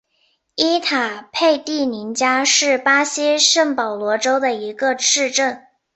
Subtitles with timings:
[0.55, 5.67] 伊塔佩蒂宁加是巴西圣保罗州的一个市镇。